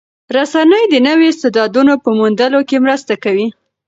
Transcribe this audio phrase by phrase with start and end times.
[0.35, 3.47] رسنۍ د نویو استعدادونو په موندلو کې مرسته کوي.